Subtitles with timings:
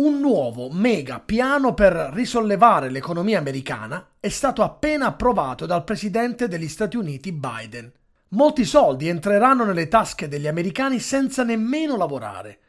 [0.00, 6.68] Un nuovo mega piano per risollevare l'economia americana è stato appena approvato dal presidente degli
[6.68, 7.92] Stati Uniti Biden.
[8.28, 12.60] Molti soldi entreranno nelle tasche degli americani senza nemmeno lavorare.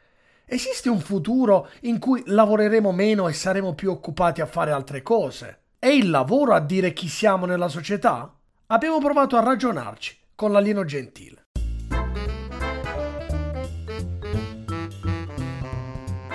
[0.44, 5.60] Esiste un futuro in cui lavoreremo meno e saremo più occupati a fare altre cose?
[5.78, 8.30] È il lavoro a dire chi siamo nella società?
[8.66, 11.41] Abbiamo provato a ragionarci con l'alieno gentile.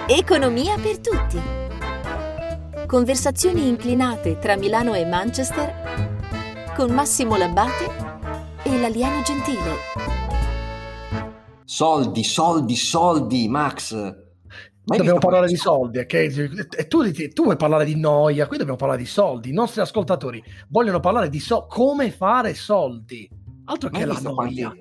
[0.10, 1.38] Economia per tutti.
[2.86, 9.76] Conversazioni inclinate tra Milano e Manchester con Massimo Labbate e l'alieno gentile.
[11.66, 13.94] Soldi, soldi, soldi, Max.
[14.86, 16.14] Mai dobbiamo parlare di soldi, ok?
[16.14, 19.50] E tu, tu, vuoi parlare di noia, qui dobbiamo parlare di soldi.
[19.50, 23.30] I nostri ascoltatori vogliono parlare di so- come fare soldi.
[23.66, 24.74] Altro che la noia.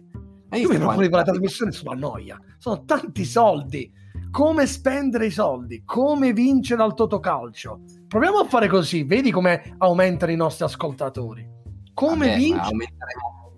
[0.52, 2.38] Io mi proponi la trasmissione sulla noia.
[2.58, 3.92] Sono tanti soldi
[4.30, 7.80] come spendere i soldi, come vincere al Totocalcio.
[8.06, 11.46] Proviamo a fare così, vedi come aumentano i nostri ascoltatori.
[11.94, 12.66] Come Vabbè, vincere?
[12.68, 13.52] Aumenteremo,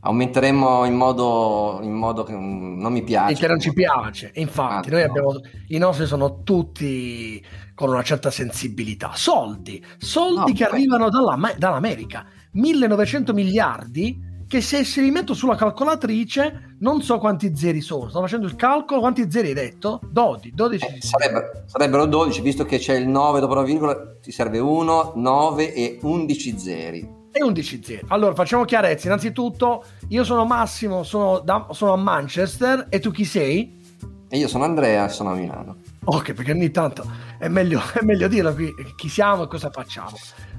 [0.00, 3.32] aumenteremo in, modo, in modo che non mi piace.
[3.32, 4.32] E che non ci piace.
[4.34, 5.08] Infatti, ah, noi no.
[5.10, 9.12] abbiamo, i nostri sono tutti con una certa sensibilità.
[9.14, 10.70] Soldi, soldi no, che beh.
[10.70, 12.24] arrivano dalla, dall'America.
[12.52, 18.08] 1900 miliardi che se, se li metto sulla calcolatrice non so quanti zeri sono.
[18.08, 19.98] Sto facendo il calcolo, quanti zeri hai detto?
[20.08, 20.52] 12.
[20.54, 20.84] 12.
[20.84, 25.14] Eh, sarebbero, sarebbero 12, visto che c'è il 9 dopo la virgola, ti serve 1,
[25.16, 27.08] 9 e 11 zeri.
[27.32, 28.04] E 11 zeri.
[28.08, 29.08] Allora facciamo chiarezza.
[29.08, 33.82] Innanzitutto, io sono Massimo, sono, da, sono a Manchester e tu chi sei?
[34.28, 35.78] E io sono Andrea, sono a Milano.
[36.04, 37.04] Ok, perché ogni tanto
[37.40, 40.16] è meglio, è meglio dirlo qui chi siamo e cosa facciamo.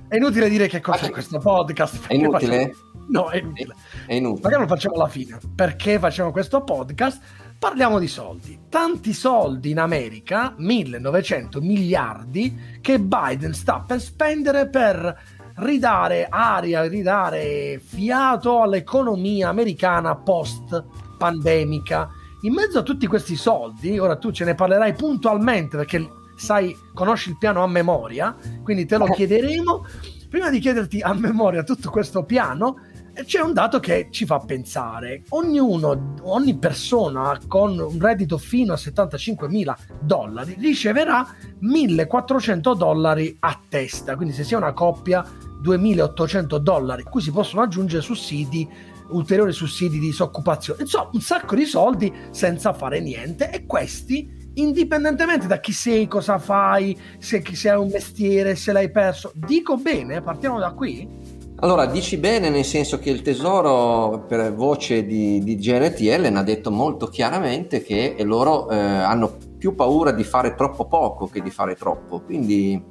[0.08, 2.08] È inutile dire che cos'è questo podcast.
[2.08, 2.74] È inutile?
[2.74, 3.06] Facciamo...
[3.08, 3.76] No, è inutile.
[4.06, 4.42] È inutile.
[4.44, 5.40] Magari lo facciamo alla fine.
[5.56, 7.22] Perché facciamo questo podcast?
[7.58, 8.60] Parliamo di soldi.
[8.70, 15.18] Tanti soldi in America, 1900 miliardi, che Biden sta per spendere per
[15.56, 20.84] ridare aria, ridare fiato all'economia americana post
[21.18, 22.10] pandemica.
[22.42, 27.30] In mezzo a tutti questi soldi, ora tu ce ne parlerai puntualmente perché sai, conosci
[27.30, 29.86] il piano a memoria, quindi te lo chiederemo.
[30.30, 32.78] Prima di chiederti a memoria tutto questo piano,
[33.24, 35.24] c'è un dato che ci fa pensare.
[35.30, 41.26] Ognuno, ogni persona con un reddito fino a 75 mila dollari riceverà
[41.60, 44.16] 1400 dollari a testa.
[44.16, 45.26] Quindi se si è una coppia,
[45.62, 48.68] 2800 dollari, cui si possono aggiungere sussidi
[49.10, 50.82] ulteriori sussidi di disoccupazione.
[50.82, 56.38] Insomma, un sacco di soldi senza fare niente e questi indipendentemente da chi sei, cosa
[56.38, 59.32] fai, se, se hai un mestiere, se l'hai perso.
[59.34, 61.44] Dico bene, partiamo da qui.
[61.60, 66.44] Allora, dici bene nel senso che il tesoro, per voce di, di GNTL, ne ha
[66.44, 71.50] detto molto chiaramente che loro eh, hanno più paura di fare troppo poco che di
[71.50, 72.20] fare troppo.
[72.20, 72.84] Quindi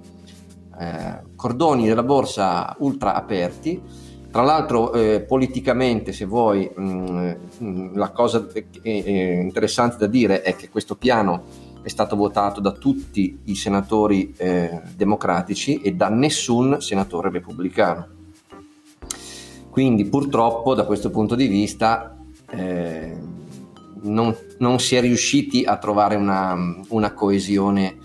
[0.81, 3.81] eh, cordoni della borsa ultra aperti.
[4.34, 8.45] Tra l'altro, eh, politicamente, se vuoi, mh, mm, mh, la cosa
[8.83, 11.45] interessante da dire è che questo piano
[11.83, 18.09] è stato votato da tutti i senatori eh, democratici e da nessun senatore repubblicano.
[19.71, 22.17] Quindi purtroppo da questo punto di vista
[22.50, 23.17] eh,
[24.03, 26.56] non, non, si è riusciti a trovare una,
[26.89, 27.99] una coesione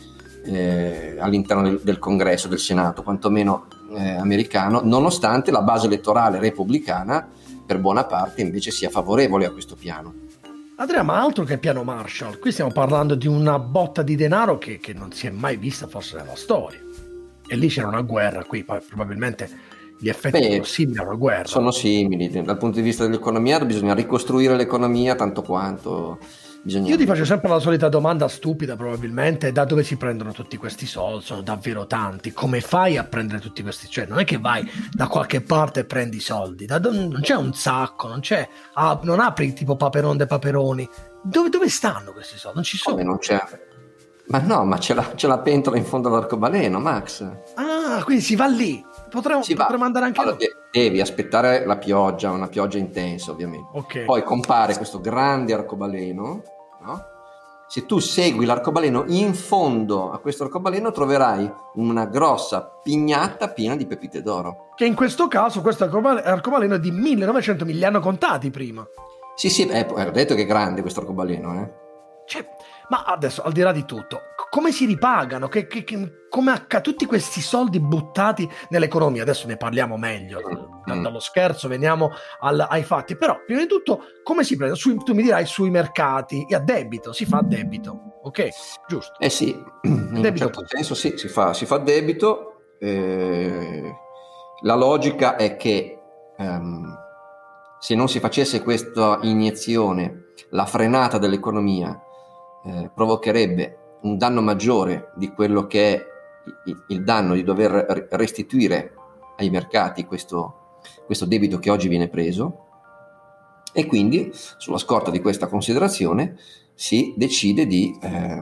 [0.46, 7.28] eh, all'interno del, del, congresso, del Senato, quantomeno eh, americano, nonostante la base elettorale repubblicana
[7.66, 10.14] per buona parte invece sia favorevole a questo piano.
[10.78, 14.80] Andrea, ma altro che piano Marshall, qui stiamo parlando di una botta di denaro che,
[14.80, 16.80] che non si è mai vista forse nella storia.
[17.46, 19.50] E lì c'era una guerra, qui probabilmente
[20.00, 21.46] gli effetti Beh, sono simili alla guerra.
[21.46, 26.18] Sono simili, dal punto di vista dell'economia bisogna ricostruire l'economia tanto quanto
[26.62, 26.90] Bisogna...
[26.90, 30.86] Io ti faccio sempre la solita domanda stupida, probabilmente: da dove si prendono tutti questi
[30.86, 31.24] soldi?
[31.26, 32.34] Sono davvero tanti.
[32.34, 33.88] Come fai a prendere tutti questi?
[33.90, 37.36] Cioè, non è che vai da qualche parte e prendi i soldi, da, non c'è
[37.36, 38.48] un sacco, non c'è.
[38.74, 40.88] Ah, non apri tipo Paperon de Paperoni.
[41.22, 42.56] Dove, dove, stanno questi soldi?
[42.56, 42.96] Non ci sono.
[42.96, 43.42] Come non c'è?
[44.28, 47.28] Ma no, ma c'è la, c'è la pentola in fondo all'arcobaleno, Max.
[47.56, 48.84] Ah, quindi si va lì.
[49.10, 50.48] Potremmo, potremmo andare anche allora, noi.
[50.72, 53.70] Devi aspettare la pioggia, una pioggia intensa ovviamente.
[53.78, 54.06] Okay.
[54.06, 56.44] Poi compare questo grande arcobaleno,
[56.82, 57.04] no?
[57.68, 63.86] Se tu segui l'arcobaleno in fondo a questo arcobaleno troverai una grossa pignata piena di
[63.86, 64.70] pepite d'oro.
[64.76, 68.84] Che in questo caso questo arcobaleno è di 1900, me li hanno contati prima.
[69.36, 71.72] Sì, sì, eh, ho detto che è grande questo arcobaleno, eh.
[72.26, 72.44] Cioè,
[72.90, 75.48] ma adesso, al di là di tutto, come si ripagano?
[75.48, 79.22] Che, che, che, come acc- tutti questi soldi buttati nell'economia?
[79.22, 81.04] Adesso ne parliamo meglio, da, mm.
[81.04, 83.16] dallo scherzo veniamo al, ai fatti.
[83.16, 84.76] Però, prima di tutto, come si prende?
[84.76, 88.20] Sui, tu mi dirai sui mercati, e a debito, si fa a debito.
[88.24, 88.50] ok?
[88.88, 89.14] Giusto?
[89.20, 89.50] Eh sì,
[89.84, 92.46] in un certo senso sì, si fa, si fa debito.
[92.80, 93.96] Eh,
[94.62, 96.00] la logica è che
[96.38, 96.98] ehm,
[97.80, 101.98] se non si facesse questa iniezione, la frenata dell'economia
[102.66, 106.06] eh, provocherebbe un danno maggiore di quello che è
[106.88, 108.94] il danno di dover restituire
[109.38, 112.66] ai mercati questo, questo debito che oggi viene preso.
[113.72, 116.38] E quindi sulla scorta di questa considerazione
[116.74, 118.42] si decide di eh,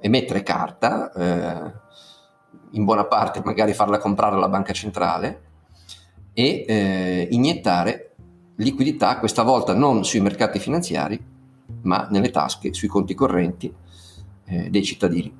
[0.00, 1.72] emettere carta, eh,
[2.72, 5.42] in buona parte magari farla comprare alla banca centrale
[6.34, 8.14] e eh, iniettare
[8.56, 11.18] liquidità, questa volta non sui mercati finanziari,
[11.82, 13.74] ma nelle tasche, sui conti correnti
[14.50, 15.32] eh, dei cittadini.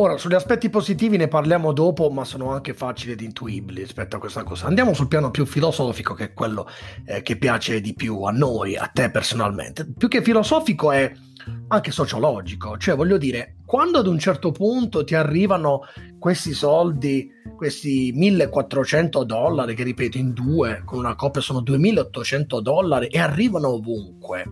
[0.00, 4.20] Ora, sugli aspetti positivi ne parliamo dopo, ma sono anche facili ed intuibili rispetto a
[4.20, 4.66] questa cosa.
[4.66, 6.68] Andiamo sul piano più filosofico, che è quello
[7.04, 9.88] eh, che piace di più a noi, a te personalmente.
[9.96, 11.12] Più che filosofico è
[11.68, 15.80] anche sociologico, cioè voglio dire, quando ad un certo punto ti arrivano
[16.20, 23.06] questi soldi, questi 1400 dollari, che ripeto in due, con una coppia sono 2800 dollari
[23.08, 24.44] e arrivano ovunque,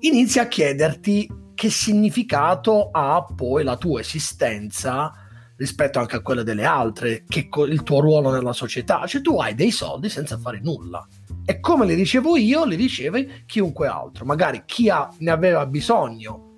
[0.00, 5.12] inizi a chiederti che significato ha poi la tua esistenza
[5.56, 9.54] rispetto anche a quella delle altre, che il tuo ruolo nella società, cioè tu hai
[9.54, 11.06] dei soldi senza fare nulla.
[11.44, 16.56] E come le dicevo io, le diceve chiunque altro, magari chi ha, ne aveva bisogno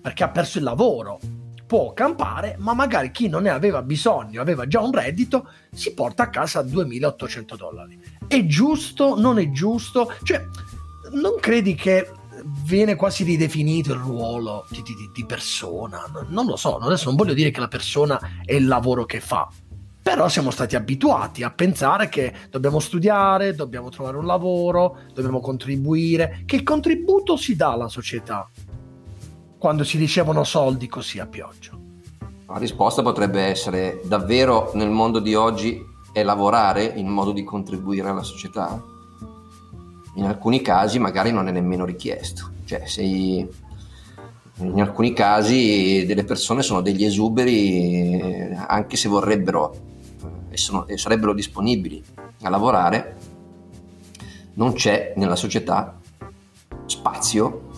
[0.00, 1.18] perché ha perso il lavoro
[1.66, 6.24] può campare, ma magari chi non ne aveva bisogno, aveva già un reddito, si porta
[6.24, 7.98] a casa 2800 dollari.
[8.28, 9.18] È giusto?
[9.18, 10.12] Non è giusto?
[10.22, 10.44] Cioè,
[11.12, 12.08] non credi che
[12.44, 16.02] viene quasi ridefinito il ruolo di, di, di persona.
[16.28, 19.48] Non lo so, adesso non voglio dire che la persona è il lavoro che fa,
[20.02, 26.42] però siamo stati abituati a pensare che dobbiamo studiare, dobbiamo trovare un lavoro, dobbiamo contribuire.
[26.44, 28.48] Che contributo si dà alla società
[29.58, 31.78] quando si ricevono soldi così a pioggia?
[32.46, 35.80] La risposta potrebbe essere davvero nel mondo di oggi
[36.12, 38.93] è lavorare in modo di contribuire alla società?
[40.14, 42.50] In alcuni casi magari non è nemmeno richiesto.
[42.64, 43.46] Cioè, sei,
[44.58, 49.74] in alcuni casi delle persone sono degli esuberi anche se vorrebbero
[50.22, 52.02] eh, e, sono, e sarebbero disponibili
[52.42, 53.16] a lavorare,
[54.54, 55.98] non c'è nella società
[56.86, 57.72] spazio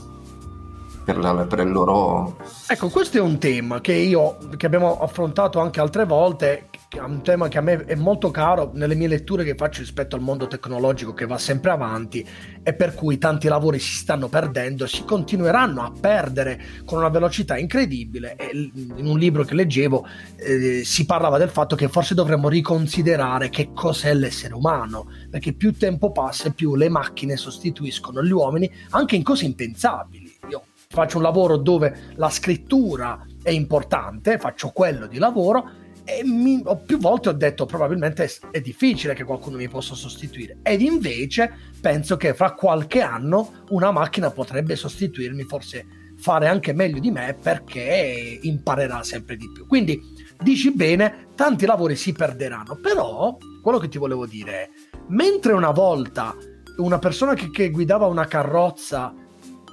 [1.04, 2.36] per, la, per, il loro...
[2.66, 7.22] Ecco, questo è un tema che io, che abbiamo affrontato anche altre volte, è un
[7.22, 10.46] tema che a me è molto caro nelle mie letture che faccio rispetto al mondo
[10.46, 12.26] tecnologico che va sempre avanti
[12.62, 17.08] e per cui tanti lavori si stanno perdendo e si continueranno a perdere con una
[17.08, 18.36] velocità incredibile.
[18.36, 20.06] E in un libro che leggevo
[20.36, 25.72] eh, si parlava del fatto che forse dovremmo riconsiderare che cos'è l'essere umano, perché più
[25.72, 30.32] tempo passa e più le macchine sostituiscono gli uomini anche in cose impensabili.
[30.50, 36.62] Io faccio un lavoro dove la scrittura è importante, faccio quello di lavoro e mi,
[36.86, 40.58] più volte ho detto probabilmente è, è, difficile che qualcuno mi possa sostituire.
[40.62, 45.84] Ed invece penso che fra qualche anno una macchina potrebbe sostituirmi, forse
[46.16, 49.66] fare anche meglio di me perché imparerà sempre di più.
[49.66, 50.00] Quindi
[50.40, 54.68] dici bene, tanti lavori si perderanno, però quello che ti volevo dire è,
[55.08, 56.36] mentre una volta
[56.76, 59.12] una persona che, che guidava una carrozza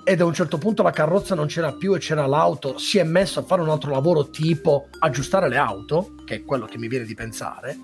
[0.04, 3.04] ed a un certo punto la carrozza non c'era più e c'era l'auto, si è
[3.04, 6.88] messo a fare un altro lavoro tipo aggiustare le auto, che è quello che mi
[6.88, 7.78] viene di pensare,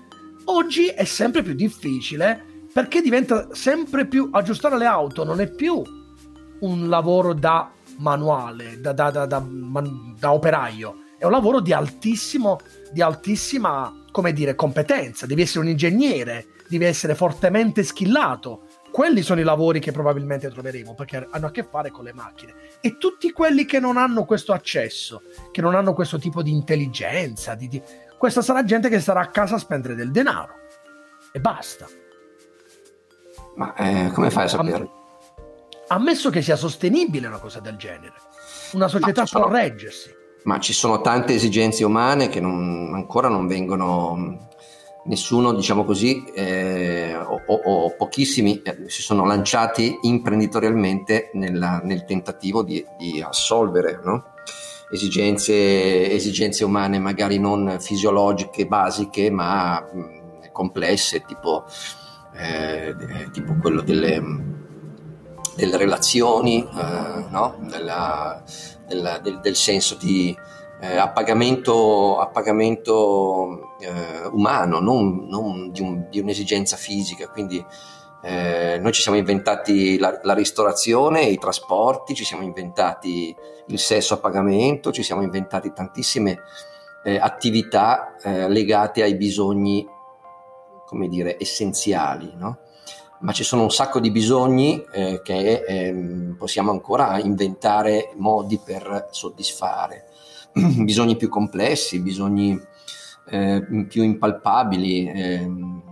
[0.44, 5.82] oggi è sempre più difficile perché diventa sempre più aggiustare le auto, non è più
[6.60, 12.60] un lavoro da manuale, da, da, da, da operaio, è un lavoro di, altissimo,
[12.92, 19.40] di altissima come dire, competenza, devi essere un ingegnere, devi essere fortemente skillato quelli sono
[19.40, 23.32] i lavori che probabilmente troveremo perché hanno a che fare con le macchine e tutti
[23.32, 27.82] quelli che non hanno questo accesso, che non hanno questo tipo di intelligenza, di, di...
[28.18, 30.54] questa sarà gente che starà a casa a spendere del denaro
[31.32, 31.86] e basta.
[33.56, 34.88] Ma eh, come fai a sapere?
[35.88, 38.14] Ammesso che sia sostenibile una cosa del genere,
[38.72, 40.18] una società può reggersi.
[40.44, 44.49] Ma ci sono tante esigenze umane che non, ancora non vengono
[45.04, 52.62] nessuno, diciamo così, eh, o, o, pochissimi eh, si sono lanciati imprenditorialmente nella, nel tentativo
[52.62, 54.24] di, di assolvere no?
[54.90, 61.64] esigenze, esigenze, umane magari non fisiologiche, basiche, ma mh, complesse, tipo,
[62.34, 62.94] eh,
[63.32, 64.22] tipo quello delle,
[65.54, 67.56] delle relazioni, eh, no?
[67.60, 68.42] Della,
[68.86, 70.36] della, del, del senso di
[70.80, 77.28] eh, a pagamento, a pagamento eh, umano, non, non di, un, di, un'esigenza fisica.
[77.28, 77.64] Quindi
[78.22, 83.34] Eh, noi ci siamo inventati la, la, ristorazione, i trasporti, ci siamo inventati
[83.68, 86.40] il sesso a pagamento, ci siamo inventati tantissime
[87.02, 89.86] eh, attività eh, legate ai bisogni,
[90.84, 92.58] come dire, essenziali, no?
[93.20, 99.08] Ma ci sono un sacco di bisogni eh, che ehm, possiamo ancora inventare modi per
[99.12, 100.09] soddisfare,
[100.84, 102.58] bisogni più complessi, bisogni
[103.28, 105.08] eh, più impalpabili.
[105.08, 105.82] Ehm.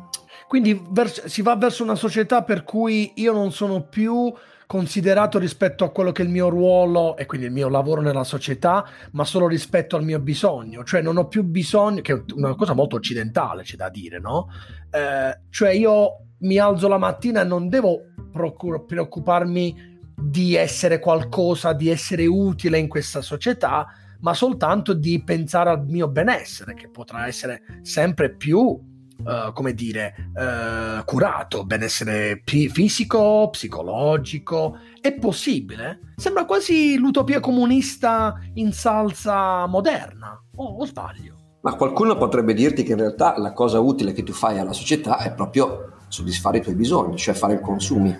[0.47, 4.33] Quindi vers- si va verso una società per cui io non sono più
[4.69, 8.23] considerato rispetto a quello che è il mio ruolo e quindi il mio lavoro nella
[8.23, 12.55] società, ma solo rispetto al mio bisogno, cioè non ho più bisogno, che è una
[12.55, 14.49] cosa molto occidentale, c'è da dire, no?
[14.91, 18.00] Eh, cioè io mi alzo la mattina e non devo
[18.31, 23.87] procur- preoccuparmi di essere qualcosa, di essere utile in questa società,
[24.21, 30.15] ma soltanto di pensare al mio benessere, che potrà essere sempre più Uh, come dire,
[30.33, 34.79] uh, curato, benessere p- fisico, psicologico.
[35.01, 36.13] È possibile?
[36.15, 41.57] Sembra quasi l'utopia comunista in salsa moderna, o, o sbaglio?
[41.63, 45.19] Ma qualcuno potrebbe dirti che in realtà la cosa utile che tu fai alla società
[45.19, 48.17] è proprio soddisfare i tuoi bisogni, cioè fare i consumi.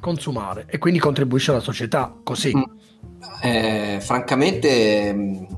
[0.00, 2.54] Consumare e quindi contribuisce alla società così.
[2.54, 2.62] Mm.
[3.42, 5.48] Eh, francamente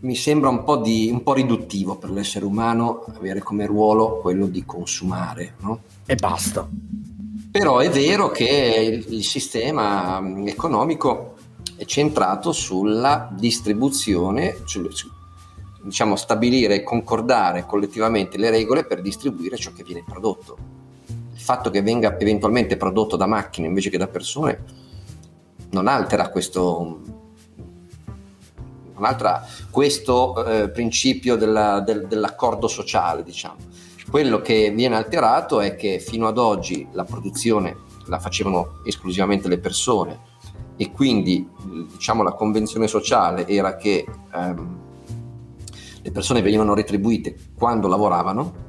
[0.00, 4.46] mi sembra un po, di, un po' riduttivo per l'essere umano avere come ruolo quello
[4.46, 5.54] di consumare.
[5.60, 5.80] No?
[6.06, 6.68] E basta.
[7.50, 11.34] Però è vero che il, il sistema economico
[11.76, 15.08] è centrato sulla distribuzione, sul, su,
[15.82, 20.56] diciamo stabilire e concordare collettivamente le regole per distribuire ciò che viene prodotto.
[21.34, 24.86] Il fatto che venga eventualmente prodotto da macchine invece che da persone
[25.70, 27.16] non altera questo
[28.98, 33.56] un'altra, questo eh, principio della, del, dell'accordo sociale, diciamo.
[34.10, 39.58] Quello che viene alterato è che fino ad oggi la produzione la facevano esclusivamente le
[39.58, 40.26] persone
[40.76, 41.46] e quindi
[41.92, 44.78] diciamo, la convenzione sociale era che ehm,
[46.00, 48.66] le persone venivano retribuite quando lavoravano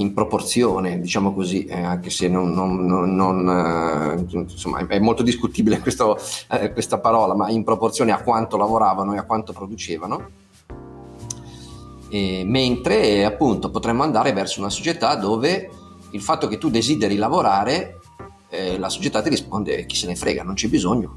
[0.00, 5.78] in proporzione, diciamo così, eh, anche se non, non, non, eh, insomma, è molto discutibile
[5.80, 6.18] questo,
[6.50, 10.48] eh, questa parola, ma in proporzione a quanto lavoravano e a quanto producevano.
[12.08, 15.70] E, mentre appunto potremmo andare verso una società dove
[16.10, 18.00] il fatto che tu desideri lavorare,
[18.48, 21.14] eh, la società ti risponde chi se ne frega, non c'è bisogno.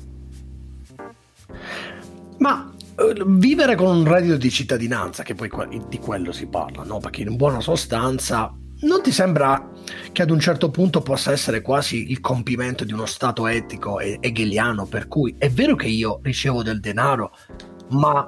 [2.37, 5.49] Ma eh, vivere con un reddito di cittadinanza, che poi
[5.87, 6.99] di quello si parla, no?
[6.99, 9.71] perché in buona sostanza non ti sembra
[10.11, 14.17] che ad un certo punto possa essere quasi il compimento di uno stato etico e
[14.19, 17.35] hegeliano per cui è vero che io ricevo del denaro,
[17.89, 18.25] ma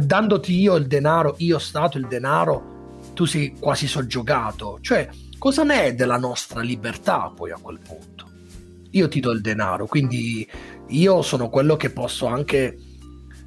[0.00, 4.78] dandoti io il denaro, io stato il denaro, tu sei quasi soggiogato.
[4.80, 8.30] Cioè, cosa ne è della nostra libertà poi a quel punto?
[8.90, 10.48] Io ti do il denaro, quindi
[10.88, 12.78] io sono quello che posso anche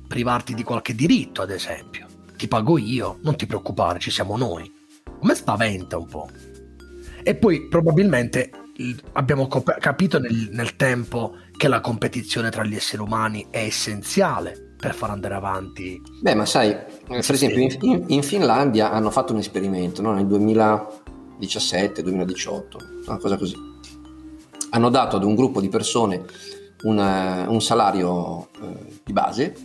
[0.08, 2.06] privarti di qualche diritto, ad esempio.
[2.36, 4.76] Ti pago io, non ti preoccupare, ci siamo noi
[5.20, 6.30] a me spaventa un po'.
[7.24, 8.52] E poi probabilmente
[9.14, 14.76] abbiamo cop- capito nel, nel, tempo che la competizione tra gli esseri umani è essenziale
[14.78, 16.00] per far andare avanti.
[16.22, 20.14] Beh, ma sai, per esempio in, in, in Finlandia hanno fatto un esperimento no?
[20.14, 22.64] nel 2017-2018,
[23.08, 23.56] una cosa così.
[24.70, 26.24] Hanno dato ad un gruppo di persone
[26.84, 29.56] una, un salario eh, di base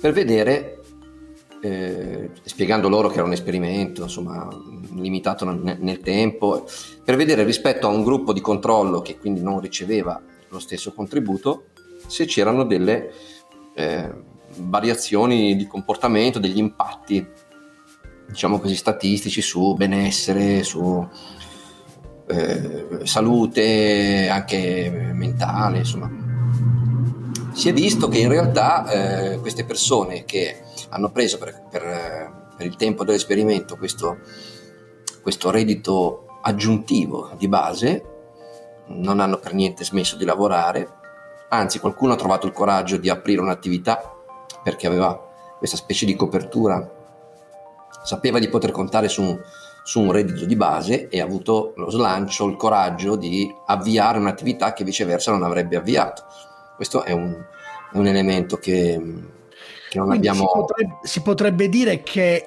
[0.00, 0.73] per vedere
[1.64, 4.46] eh, spiegando loro che era un esperimento, insomma,
[4.92, 6.66] limitato nel, nel, tempo,
[7.02, 11.68] per vedere rispetto a un gruppo di controllo che quindi non riceveva lo stesso contributo,
[12.06, 13.10] se c'erano delle
[13.74, 14.12] eh,
[14.58, 17.26] variazioni di comportamento, degli impatti,
[18.28, 21.08] diciamo così, statistici su benessere, su
[22.26, 26.10] eh, salute, anche mentale, insomma.
[27.54, 32.66] Si è visto che in realtà eh, queste persone che hanno preso per, per, per
[32.66, 34.18] il tempo dell'esperimento questo,
[35.22, 38.04] questo reddito aggiuntivo di base,
[38.86, 40.88] non hanno per niente smesso di lavorare,
[41.48, 44.14] anzi qualcuno ha trovato il coraggio di aprire un'attività
[44.62, 45.20] perché aveva
[45.58, 46.88] questa specie di copertura,
[48.04, 49.38] sapeva di poter contare su
[49.86, 54.72] su un reddito di base e ha avuto lo slancio, il coraggio di avviare un'attività
[54.72, 56.24] che viceversa non avrebbe avviato.
[56.74, 57.38] Questo è un,
[57.92, 58.98] è un elemento che,
[59.98, 60.40] non abbiamo...
[60.40, 62.44] Si potrebbe, si potrebbe, dire che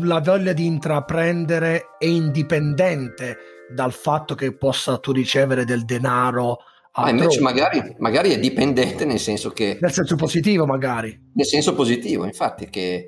[0.00, 3.36] la voglia di intraprendere è indipendente
[3.72, 6.58] dal fatto che possa tu ricevere del denaro.
[6.94, 9.78] Ma invece magari, magari, è dipendente nel senso che...
[9.80, 11.30] Nel senso positivo magari.
[11.34, 13.06] Nel senso positivo, infatti, che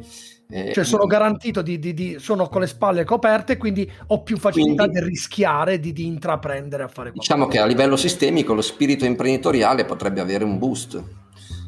[0.50, 4.38] Eh, cioè sono garantito di, di, di, sono con le spalle coperte, quindi ho più
[4.38, 7.35] facilità quindi, di rischiare, di, di, intraprendere a fare qualcosa.
[7.35, 11.02] Diciamo che a livello sistemico lo spirito imprenditoriale potrebbe avere un boost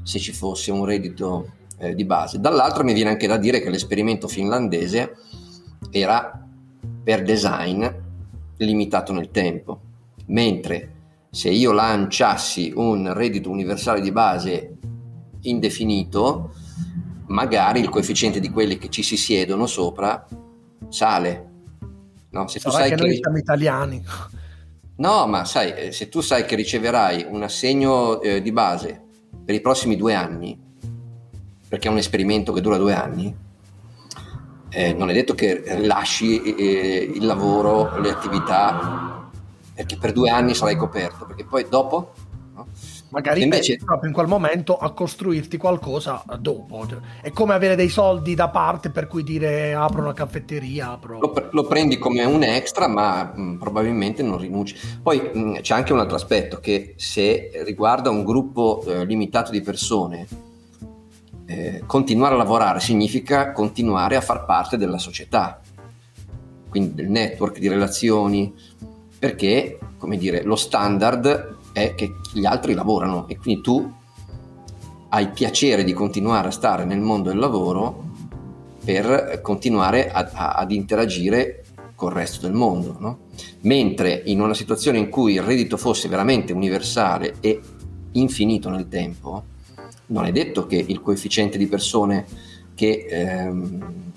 [0.03, 2.39] se ci fosse un reddito eh, di base.
[2.39, 5.17] Dall'altro mi viene anche da dire che l'esperimento finlandese
[5.91, 6.47] era
[7.03, 7.87] per design
[8.59, 9.81] limitato nel tempo,
[10.27, 10.93] mentre
[11.31, 14.77] se io lanciassi un reddito universale di base
[15.43, 16.53] indefinito,
[17.29, 20.27] magari il coefficiente di quelli che ci si siedono sopra
[20.89, 21.49] sale.
[22.31, 24.05] No, se tu sai che, che noi siamo italiani.
[24.97, 29.01] No, ma sai, eh, se tu sai che riceverai un assegno eh, di base
[29.43, 30.59] per i prossimi due anni,
[31.71, 33.33] perché è un esperimento che dura due anni,
[34.71, 39.31] eh, non è detto che lasci eh, il lavoro, le attività,
[39.73, 42.13] perché per due anni sarai coperto, perché poi dopo
[43.11, 46.85] magari invece proprio in quel momento a costruirti qualcosa dopo.
[47.23, 51.21] È come avere dei soldi da parte per cui dire apro una caffetteria apro...
[51.21, 54.77] lo, lo prendi come un extra ma mh, probabilmente non rinunci.
[55.01, 59.61] Poi mh, c'è anche un altro aspetto che se riguarda un gruppo eh, limitato di
[59.61, 60.49] persone
[61.51, 65.61] eh, continuare a lavorare significa continuare a far parte della società
[66.69, 68.55] quindi del network di relazioni
[69.19, 73.93] perché come dire lo standard è che gli altri lavorano e quindi tu
[75.09, 78.09] hai piacere di continuare a stare nel mondo del lavoro
[78.85, 81.65] per continuare a, a, ad interagire
[81.97, 82.97] col resto del mondo.
[82.99, 83.19] No?
[83.63, 87.61] Mentre in una situazione in cui il reddito fosse veramente universale e
[88.13, 89.45] infinito nel tempo,
[90.11, 92.27] non è detto che il coefficiente di persone
[92.75, 94.13] che ehm,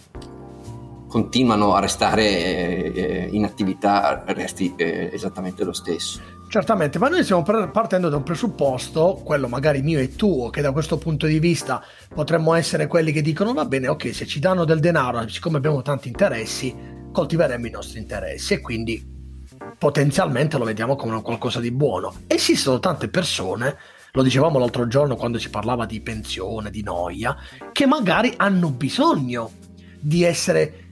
[1.08, 6.20] continuano a restare eh, in attività resti eh, esattamente lo stesso.
[6.48, 10.72] Certamente, ma noi stiamo partendo da un presupposto, quello magari mio e tuo, che da
[10.72, 11.84] questo punto di vista
[12.14, 15.82] potremmo essere quelli che dicono va bene, ok, se ci danno del denaro, siccome abbiamo
[15.82, 16.76] tanti interessi,
[17.12, 19.12] coltiveremo i nostri interessi e quindi
[19.78, 22.14] potenzialmente lo vediamo come qualcosa di buono.
[22.28, 23.76] Esistono tante persone,
[24.16, 27.36] lo dicevamo l'altro giorno quando si parlava di pensione, di noia,
[27.72, 29.52] che magari hanno bisogno
[30.00, 30.84] di essere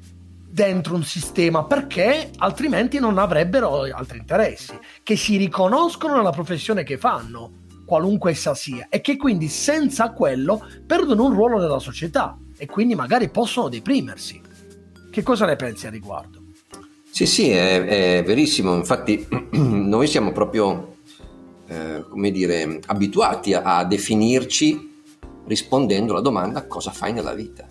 [0.52, 6.98] dentro un sistema perché altrimenti non avrebbero altri interessi, che si riconoscono nella professione che
[6.98, 12.66] fanno, qualunque essa sia, e che quindi senza quello perdono un ruolo nella società e
[12.66, 14.42] quindi magari possono deprimersi.
[15.12, 16.40] Che cosa ne pensi a riguardo?
[17.12, 20.91] Sì, sì, è, è verissimo, infatti noi siamo proprio,
[21.72, 24.90] eh, come dire, abituati a, a definirci
[25.46, 27.66] rispondendo alla domanda cosa fai nella vita.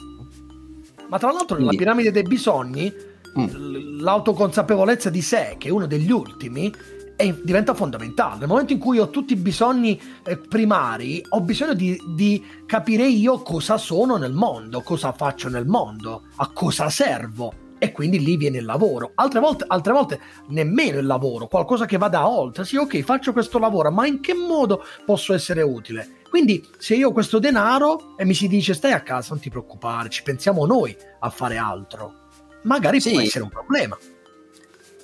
[1.09, 2.91] Ma tra l'altro nella piramide dei bisogni,
[3.39, 4.01] mm.
[4.01, 6.73] l'autoconsapevolezza di sé, che è uno degli ultimi,
[7.15, 8.39] è, diventa fondamentale.
[8.39, 13.07] Nel momento in cui ho tutti i bisogni eh, primari, ho bisogno di, di, capire
[13.07, 17.53] io cosa sono nel mondo, cosa faccio nel mondo, a cosa servo.
[17.83, 19.13] E quindi lì viene il lavoro.
[19.15, 22.67] Altre volte, altre volte nemmeno il lavoro, qualcosa che vada oltre.
[22.67, 26.19] Sì, ok, faccio questo lavoro, ma in che modo posso essere utile?
[26.29, 29.49] Quindi se io ho questo denaro e mi si dice stai a casa, non ti
[29.49, 32.29] preoccupare, ci pensiamo noi a fare altro,
[32.65, 33.13] magari sì.
[33.13, 33.99] può essere un problema.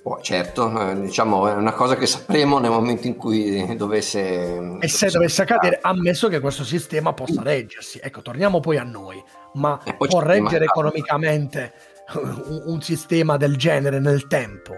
[0.02, 4.78] Oh, certo, eh, diciamo è una cosa che sapremo nel momento in cui dovesse...
[4.78, 7.98] E se dovesse accadere, ammesso che questo sistema possa reggersi.
[8.00, 9.20] Ecco, torniamo poi a noi,
[9.54, 11.72] ma può reggere economicamente
[12.14, 14.74] un, un, sistema del genere nel tempo?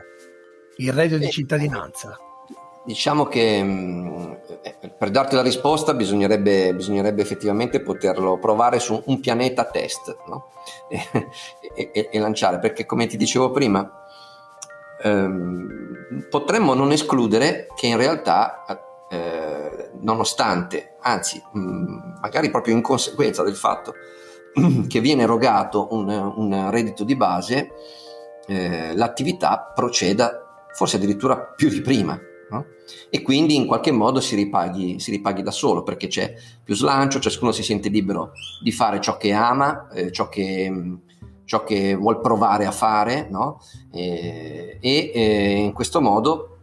[0.76, 2.16] Il reddito di cittadinanza?
[2.84, 9.20] Diciamo che mm, eh, per darti la risposta bisognerebbe, bisognerebbe, effettivamente poterlo provare su un
[9.20, 10.50] pianeta test no?
[10.88, 13.90] e, e, e, lanciare, perché come ti dicevo prima,
[15.02, 18.64] ehm, potremmo non escludere che in realtà,
[19.10, 23.94] eh, nonostante, anzi, mh, mm, magari proprio in conseguenza del fatto
[24.88, 27.70] che viene erogato un, un reddito di base,
[28.46, 32.18] eh, l'attività proceda forse addirittura più di prima
[32.50, 32.66] no?
[33.10, 37.20] e quindi in qualche modo si ripaghi, si ripaghi, da solo perché c'è più slancio,
[37.20, 40.72] ciascuno si sente libero di fare ciò che ama, eh, ciò, che,
[41.44, 43.60] ciò che vuol provare a fare no?
[43.92, 46.58] e, e, e, in questo modo,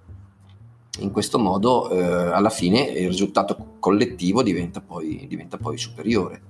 [1.00, 6.42] in questo modo eh, alla fine il risultato collettivo diventa poi, diventa poi superiore.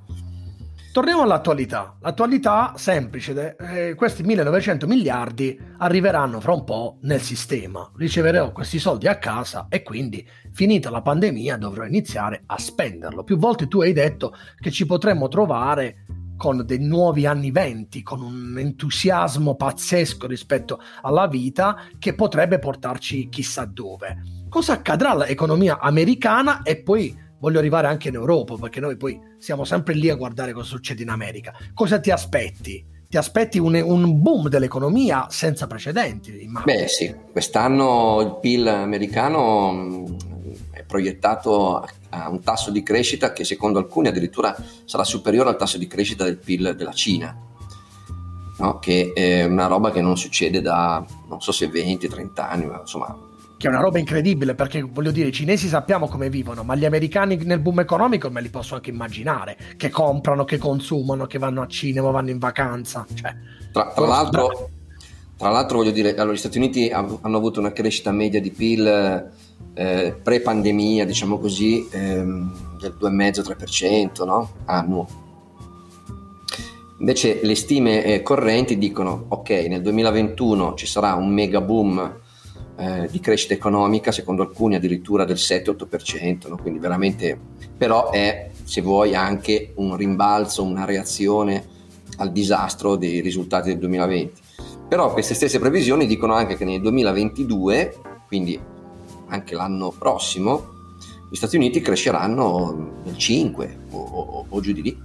[0.96, 1.98] Torniamo all'attualità.
[2.00, 7.92] L'attualità semplice, eh, questi 1900 miliardi arriveranno fra un po' nel sistema.
[7.98, 13.26] Riceverò questi soldi a casa e quindi finita la pandemia dovrò iniziare a spenderlo.
[13.26, 16.06] Più volte tu hai detto che ci potremmo trovare
[16.38, 23.28] con dei nuovi anni venti, con un entusiasmo pazzesco rispetto alla vita che potrebbe portarci
[23.28, 24.22] chissà dove.
[24.48, 29.64] Cosa accadrà all'economia americana e poi voglio arrivare anche in Europa, perché noi poi siamo
[29.64, 31.54] sempre lì a guardare cosa succede in America.
[31.74, 36.44] Cosa ti aspetti ti aspetti un, un, boom dell'economia senza precedenti.
[36.44, 36.64] Immagino.
[36.66, 40.06] Beh sì, quest'anno il PIL americano mm,
[40.72, 45.78] è proiettato a un tasso di crescita che secondo alcuni addirittura sarà superiore al tasso
[45.78, 47.38] di crescita del PIL della Cina.
[48.58, 48.80] No?
[48.80, 53.18] Che è una roba che non succede da non so se 20-30 anni, ma insomma
[53.58, 56.86] che è una roba incredibile perché voglio dire i cinesi sappiamo come vivono ma gli
[56.86, 61.62] americani nel boom economico me li posso anche immaginare che comprano, che consumano, che vanno
[61.62, 63.36] a cinema, vanno in vacanza cioè,
[63.72, 64.70] tra, tra, l'altro,
[65.38, 69.32] tra, l'altro, voglio dire allora, gli Stati Uniti hanno avuto una crescita media di PIL
[69.74, 74.52] eh, pre-pandemia diciamo così ehm, del 2,5-3% no?
[74.66, 75.24] annuo.
[77.00, 82.24] Invece le stime eh, correnti dicono ok, nel 2021 ci sarà un mega boom
[82.78, 86.58] eh, di crescita economica, secondo alcuni addirittura del 7-8%, no?
[86.58, 87.38] quindi veramente,
[87.78, 91.74] però è, se vuoi, anche un rimbalzo, una reazione
[92.18, 94.42] al disastro dei risultati del 2020.
[94.88, 97.96] Però queste stesse previsioni dicono anche che nel 2022,
[98.28, 98.60] quindi
[99.28, 100.74] anche l'anno prossimo,
[101.30, 104.98] gli Stati Uniti cresceranno nel 5 o, o, o giù di lì.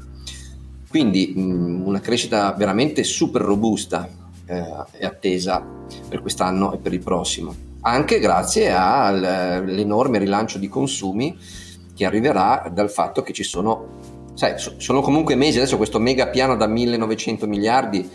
[0.88, 4.08] Quindi mh, una crescita veramente super robusta
[4.50, 5.64] è attesa
[6.08, 11.38] per quest'anno e per il prossimo, anche grazie all'enorme rilancio di consumi
[11.94, 16.56] che arriverà dal fatto che ci sono, sai, sono comunque mesi, adesso questo mega piano
[16.56, 18.08] da 1900 miliardi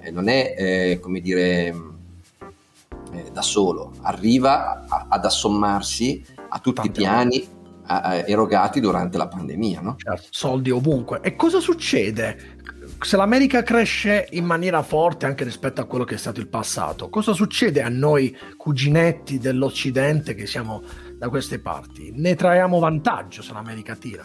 [0.00, 1.74] eh, non è, eh, come dire,
[3.12, 7.56] eh, da solo, arriva a, ad assommarsi a tutti Tante i piani
[7.88, 9.80] erogati durante la pandemia.
[9.80, 9.94] No?
[9.96, 11.20] Certo, soldi ovunque.
[11.22, 12.58] E cosa succede
[13.00, 17.08] se l'America cresce in maniera forte anche rispetto a quello che è stato il passato,
[17.08, 20.82] cosa succede a noi cuginetti dell'Occidente che siamo
[21.16, 22.12] da queste parti?
[22.14, 24.24] Ne traiamo vantaggio se l'America tira?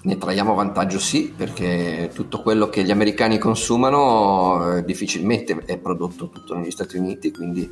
[0.00, 6.30] Ne traiamo vantaggio sì, perché tutto quello che gli americani consumano eh, difficilmente è prodotto
[6.30, 7.70] tutto negli Stati Uniti, quindi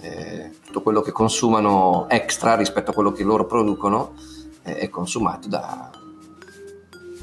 [0.00, 4.14] eh, tutto quello che consumano extra rispetto a quello che loro producono
[4.62, 5.90] eh, è consumato da,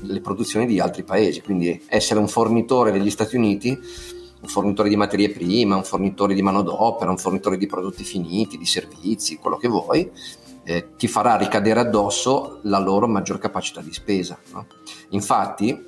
[0.04, 4.96] le produzioni di altri paesi, quindi essere un fornitore degli Stati Uniti, un fornitore di
[4.96, 9.68] materie prime, un fornitore di manodopera, un fornitore di prodotti finiti, di servizi, quello che
[9.70, 10.12] vuoi,
[10.66, 14.38] eh, ti farà ricadere addosso la loro maggior capacità di spesa.
[14.52, 14.68] No?
[15.10, 15.82] Infatti,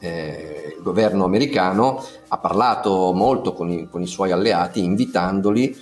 [0.00, 5.76] eh, il governo americano ha parlato molto con i, con i suoi alleati, invitandoli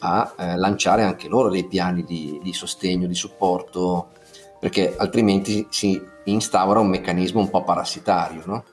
[0.00, 4.10] a eh, lanciare anche loro dei piani di, di sostegno, di supporto
[4.60, 8.64] perché altrimenti si instaura un meccanismo un po' parassitario, no?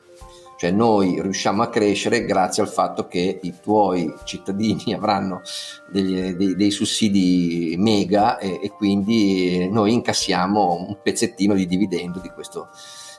[0.57, 5.41] Cioè noi riusciamo a crescere grazie al fatto che i tuoi cittadini avranno
[5.87, 12.29] degli, dei, dei, sussidi mega e, e, quindi noi incassiamo un pezzettino di dividendo di
[12.29, 12.69] questo,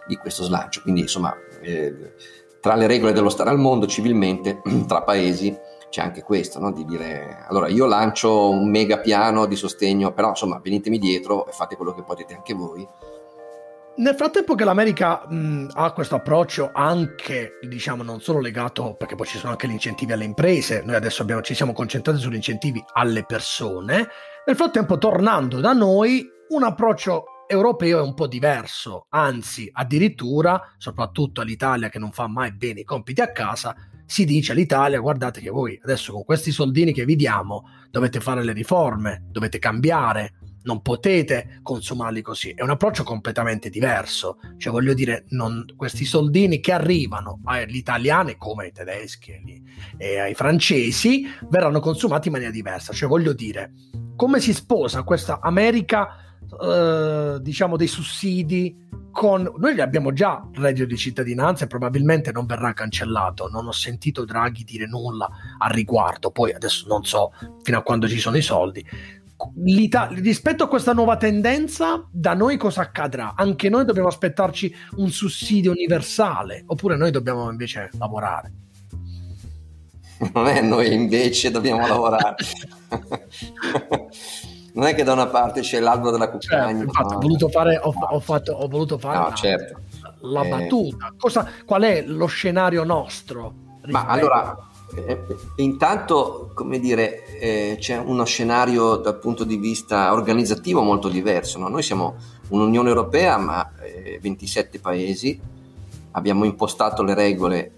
[0.06, 0.82] di questo slancio.
[0.82, 2.12] Quindi insomma, eh,
[2.60, 5.56] tra le regole dello stare al mondo civilmente, tra paesi,
[5.90, 6.72] c'è anche questo, no?
[6.72, 11.52] di dire allora io lancio un mega piano di sostegno, però insomma venitemi dietro e
[11.52, 12.86] fate quello che potete anche voi.
[13.96, 19.26] Nel frattempo che l'America mh, ha questo approccio anche, diciamo, non solo legato, perché poi
[19.26, 22.80] ci sono anche gli incentivi alle imprese, noi adesso abbiamo, ci siamo concentrati sugli incentivi
[22.92, 24.06] alle persone,
[24.46, 31.40] nel frattempo tornando da noi un approccio europeo è un po' diverso, anzi addirittura, soprattutto
[31.40, 33.74] all'Italia che non fa mai bene i compiti a casa,
[34.08, 38.42] si dice all'Italia guardate che voi adesso con questi soldini che vi diamo dovete fare
[38.42, 42.50] le riforme, dovete cambiare, non potete consumarli così.
[42.50, 44.38] È un approccio completamente diverso.
[44.56, 49.64] Cioè, voglio dire, non, questi soldini che arrivano agli italiani, come ai tedeschi
[49.96, 52.92] e ai francesi, verranno consumati in maniera diversa.
[52.92, 53.72] Cioè, voglio dire,
[54.16, 56.27] come si sposa questa America,
[56.60, 62.30] eh, diciamo, dei sussidi con noi li abbiamo già il reddito di cittadinanza e probabilmente
[62.30, 63.48] non verrà cancellato.
[63.50, 66.30] Non ho sentito Draghi dire nulla al riguardo.
[66.30, 67.32] Poi adesso non so
[67.62, 68.84] fino a quando ci sono i soldi.
[70.10, 73.34] rispetto a questa nuova tendenza, da noi cosa accadrà?
[73.36, 78.52] Anche noi dobbiamo aspettarci un sussidio universale oppure noi dobbiamo invece lavorare?
[80.32, 82.36] Non è noi invece dobbiamo lavorare.
[84.74, 86.66] non è che da una parte c'è l'albero della cuccagna.
[86.66, 89.80] Certo, infatti, ho voluto fare, ho, ho, fatto, ho voluto fare no, la, certo.
[90.20, 90.48] la eh...
[90.48, 91.14] battuta.
[91.16, 93.66] Cosa, qual è lo scenario nostro?
[93.86, 94.56] Ma allora,
[94.94, 95.24] eh,
[95.56, 101.58] intanto, come dire, eh, c'è uno scenario dal punto di vista organizzativo molto diverso.
[101.58, 101.68] No?
[101.68, 102.16] Noi siamo
[102.48, 103.70] un'Unione Europea, ma
[104.20, 105.40] 27 eh, paesi,
[106.12, 107.72] abbiamo impostato le regole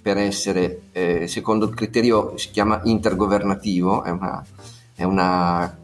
[0.00, 4.44] per essere, eh, secondo il criterio si chiama intergovernativo, è una,
[4.94, 5.76] è una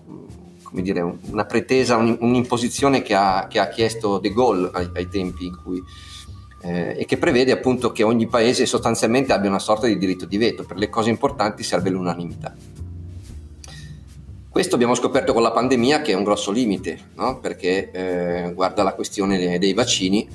[0.83, 5.57] dire, una pretesa, un'imposizione che ha, che ha chiesto De Gaulle ai, ai tempi in
[5.63, 5.83] cui
[6.65, 10.39] eh, e che prevede appunto che ogni paese sostanzialmente abbia una sorta di diritto di
[10.39, 10.65] veto.
[10.65, 12.55] Per le cose importanti serve l'unanimità.
[14.49, 17.39] Questo abbiamo scoperto con la pandemia che è un grosso limite, no?
[17.41, 20.29] perché eh, guarda la questione dei, vaccini,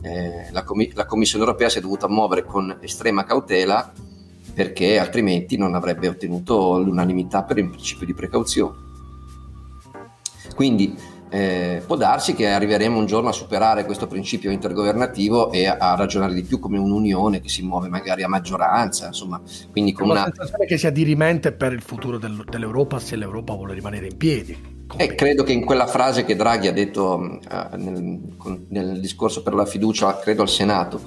[0.00, 3.92] eh, la, Com- la, Commissione europea si è dovuta muovere con estrema cautela
[4.54, 8.92] perché altrimenti non avrebbe ottenuto l'unanimità per il principio di precauzione.
[10.54, 10.96] Quindi
[11.34, 15.96] eh, può darsi che arriveremo un giorno a superare questo principio intergovernativo e a, a,
[15.96, 19.40] ragionare di più come un'unione che si muove magari a maggioranza, insomma,
[19.72, 23.74] quindi con una sensazione che sia dirimente per il futuro del, dell'Europa se l'Europa vuole
[23.74, 24.72] rimanere in piedi.
[24.96, 28.20] E credo che in quella frase che Draghi ha detto uh, nel,
[28.68, 31.00] nel discorso per la fiducia, credo al Senato,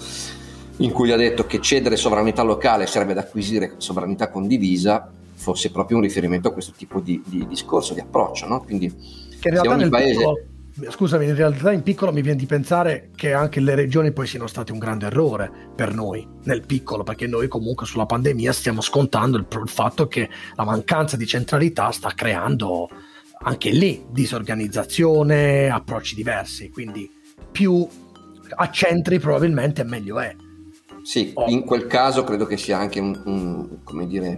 [0.78, 5.98] in cui ha detto che cedere sovranità locale serve ad acquisire sovranità condivisa, fosse proprio
[5.98, 8.46] un riferimento a questo tipo di, di discorso, di approccio.
[8.48, 8.62] No?
[8.62, 8.94] Quindi
[9.40, 10.16] che in realtà nel paese...
[10.18, 10.36] piccolo,
[10.90, 14.48] scusami, in realtà in piccolo mi viene di pensare che anche le regioni poi siano
[14.48, 19.38] state un grande errore per noi, nel piccolo, perché noi comunque sulla pandemia stiamo scontando
[19.38, 22.90] il, il fatto che la mancanza di centralità sta creando
[23.40, 27.10] anche lì disorganizzazione, approcci diversi, quindi
[27.52, 27.88] più
[28.56, 30.36] accentri probabilmente meglio è.
[31.04, 31.50] Sì, oh.
[31.50, 34.38] in quel caso credo che sia anche un, un come dire,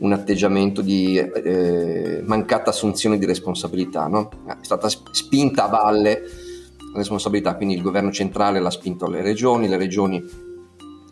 [0.00, 4.30] un atteggiamento di eh, mancata assunzione di responsabilità, no?
[4.46, 6.22] è stata spinta a valle
[6.92, 10.24] la responsabilità, quindi il governo centrale l'ha spinto alle regioni, le regioni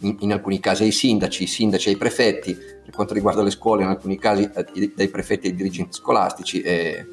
[0.00, 3.82] in, in, alcuni casi ai sindaci, i sindaci ai prefetti, per quanto riguarda le scuole
[3.82, 7.06] in alcuni casi eh, dai prefetti ai dirigenti scolastici e,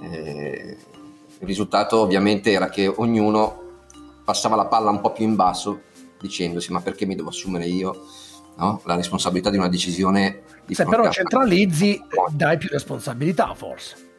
[0.00, 0.76] e
[1.38, 3.60] il risultato ovviamente era che ognuno
[4.24, 5.82] passava la palla un po' più in basso
[6.20, 8.04] dicendosi ma perché mi devo assumere io
[8.56, 8.80] no?
[8.84, 14.10] la responsabilità di una decisione se però centralizzi, dai più responsabilità forse.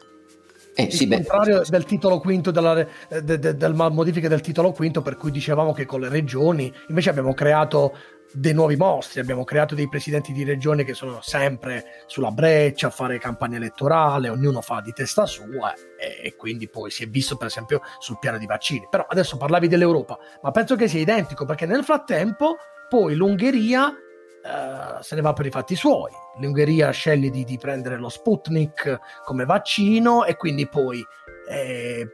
[0.75, 4.71] Eh, sì, il contrario beh, del titolo quinto della, de, de, del modifica del titolo
[4.71, 7.95] quinto per cui dicevamo che con le regioni invece abbiamo creato
[8.35, 12.89] dei nuovi mostri, abbiamo creato dei presidenti di regione che sono sempre sulla breccia a
[12.89, 17.37] fare campagna elettorale, ognuno fa di testa sua e, e quindi poi si è visto
[17.37, 18.87] per esempio sul piano di vaccini.
[18.89, 22.57] Però adesso parlavi dell'Europa, ma penso che sia identico perché nel frattempo
[22.89, 23.93] poi l'Ungheria
[24.43, 26.11] Uh, se ne va per i fatti suoi.
[26.39, 31.01] L'Ungheria sceglie di, di, prendere lo Sputnik come vaccino e quindi poi
[31.47, 32.05] eh,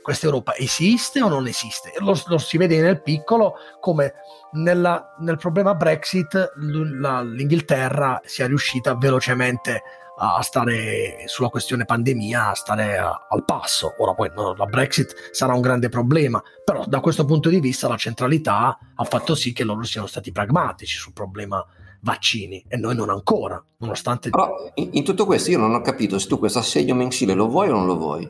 [0.00, 1.92] questa Europa esiste o non esiste?
[1.98, 4.14] Lo, lo si vede nel piccolo come
[4.52, 10.03] nella, nel problema Brexit l'Inghilterra sia riuscita velocemente a
[10.42, 13.94] stare sulla questione pandemia, a stare a, al passo.
[13.98, 17.88] Ora poi no, la Brexit sarà un grande problema, però da questo punto di vista
[17.88, 21.64] la centralità ha fatto sì che loro siano stati pragmatici sul problema
[22.00, 24.30] vaccini e noi non ancora, nonostante...
[24.30, 27.48] Però in, in tutto questo io non ho capito se tu questo assegno mensile lo
[27.48, 28.28] vuoi o non lo vuoi.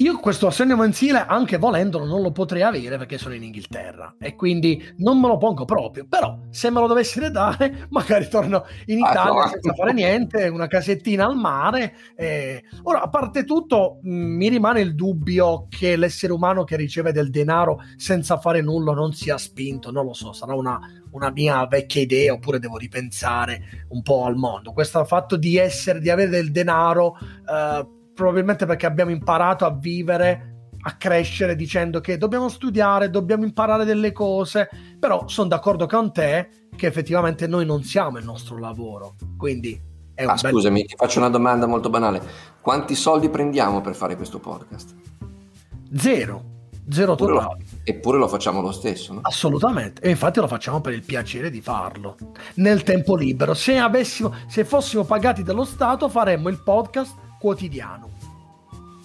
[0.00, 4.34] Io questo assegno mensile, anche volendolo, non lo potrei avere perché sono in Inghilterra e
[4.34, 6.06] quindi non me lo pongo proprio.
[6.06, 10.48] Però, se me lo dovessero dare, magari torno in ah, Italia ah, senza fare niente,
[10.48, 11.94] una casettina al mare.
[12.14, 12.64] E...
[12.82, 17.30] Ora, a parte tutto, mh, mi rimane il dubbio che l'essere umano che riceve del
[17.30, 19.90] denaro senza fare nulla non sia spinto.
[19.90, 20.78] Non lo so, sarà una,
[21.12, 24.72] una mia vecchia idea oppure devo ripensare un po' al mondo.
[24.72, 27.16] Questo fatto di essere, di avere del denaro.
[27.46, 30.54] Uh, probabilmente perché abbiamo imparato a vivere
[30.88, 36.48] a crescere dicendo che dobbiamo studiare, dobbiamo imparare delle cose, però sono d'accordo con te
[36.76, 39.16] che effettivamente noi non siamo il nostro lavoro.
[39.36, 39.78] Quindi
[40.14, 40.52] è un ah, bel...
[40.52, 42.22] scusami, ti faccio una domanda molto banale.
[42.60, 44.94] Quanti soldi prendiamo per fare questo podcast?
[45.94, 46.54] Zero.
[46.88, 47.64] Zero totale.
[47.82, 49.20] Eppure lo facciamo lo stesso, no?
[49.22, 50.02] Assolutamente.
[50.02, 52.16] E infatti lo facciamo per il piacere di farlo.
[52.54, 53.54] Nel tempo libero.
[53.54, 58.10] Se, avessimo, se fossimo pagati dallo Stato faremmo il podcast quotidiano.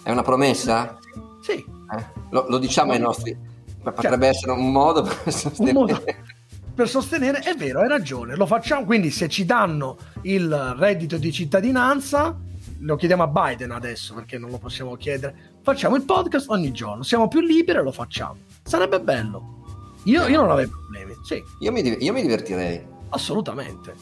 [0.02, 0.98] È una promessa?
[1.42, 1.54] Sì.
[1.54, 2.06] Eh?
[2.32, 3.38] Lo, lo, diciamo ai nostri...
[3.84, 5.74] Potrebbe cioè, essere un modo per sostenere...
[5.74, 6.04] Modo
[6.74, 11.32] per sostenere, è vero, hai ragione, lo facciamo, quindi se ci danno il reddito di
[11.32, 12.36] cittadinanza,
[12.80, 17.04] lo chiediamo a Biden adesso perché non lo possiamo chiedere, facciamo il podcast ogni giorno,
[17.04, 18.38] siamo più liberi e lo facciamo.
[18.64, 19.60] Sarebbe bello.
[20.06, 21.44] Io, io non avrei problemi, sì.
[21.60, 22.84] Io mi, io mi divertirei.
[23.10, 23.94] Assolutamente.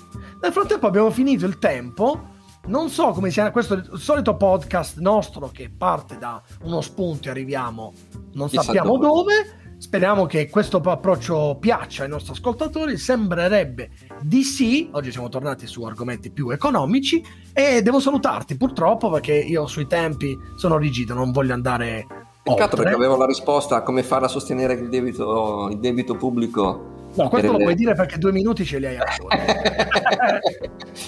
[0.41, 2.37] Nel frattempo abbiamo finito il tempo
[2.69, 7.93] non so come sia questo solito podcast nostro che parte da uno spunto e arriviamo
[8.33, 9.07] non Chissà sappiamo dove.
[9.07, 9.57] dove.
[9.79, 12.97] Speriamo che questo approccio piaccia ai nostri ascoltatori.
[12.97, 14.89] Sembrerebbe di sì.
[14.91, 17.23] Oggi siamo tornati su argomenti più economici.
[17.53, 22.05] E devo salutarti purtroppo perché io sui tempi sono rigido, non voglio andare.
[22.43, 22.83] Peccato oltre.
[22.83, 27.29] perché avevo la risposta a come fare a sostenere il debito, il debito pubblico No,
[27.29, 29.37] questo lo puoi dire perché due minuti ce li hai ancora.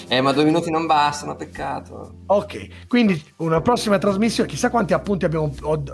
[0.08, 2.16] eh, ma due minuti non bastano, peccato.
[2.26, 5.52] Ok, quindi una prossima trasmissione, chissà quanti appunti abbiamo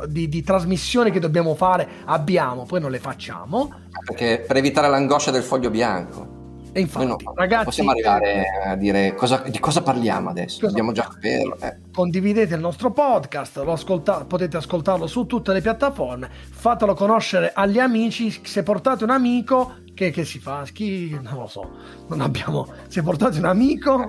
[0.09, 3.72] di, di trasmissioni che dobbiamo fare, abbiamo, poi non le facciamo.
[4.04, 6.38] Perché per evitare l'angoscia del foglio bianco.
[6.72, 10.66] E infatti, no, ragazzi, possiamo arrivare a dire cosa, di cosa parliamo adesso.
[10.66, 11.57] Dobbiamo già saperlo.
[11.61, 11.76] Eh.
[11.92, 17.78] Condividete il nostro podcast, lo ascolta- potete ascoltarlo su tutte le piattaforme, fatelo conoscere agli
[17.78, 18.31] amici.
[18.44, 20.64] Se portate un amico, che, che si fa?
[20.72, 21.70] Chi, non lo so,
[22.09, 22.72] non abbiamo.
[22.87, 24.09] Se portate un amico,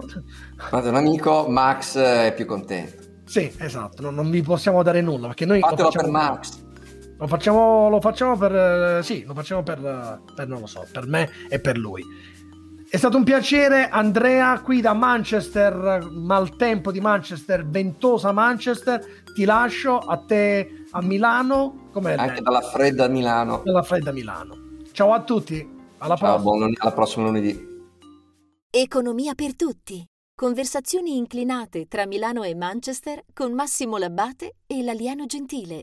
[0.56, 3.08] portate un amico, Max è più contento.
[3.26, 5.60] Sì, esatto, non, non vi possiamo dare nulla perché noi.
[5.62, 6.68] Fatelo per Max.
[7.18, 9.04] Lo facciamo, lo facciamo per.
[9.04, 10.48] Sì, lo facciamo per, per.
[10.48, 12.04] Non lo so, per me e per lui.
[12.92, 19.24] È stato un piacere, Andrea, qui da Manchester, maltempo di Manchester, ventosa Manchester.
[19.32, 21.90] Ti lascio a te a Milano.
[21.92, 23.62] Com'è Anche dalla fredda Milano.
[23.64, 24.56] Dalla fredda Milano.
[24.92, 25.60] Ciao a tutti.
[26.00, 26.58] Alla Ciao, prossima.
[26.58, 27.68] Buon, alla prossima lunedì.
[28.72, 30.04] Economia per tutti.
[30.34, 35.78] Conversazioni inclinate tra Milano e Manchester con Massimo Labbate e l'alieno gentile.